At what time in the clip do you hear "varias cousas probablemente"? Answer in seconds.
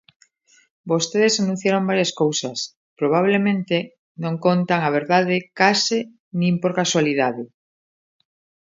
1.91-3.77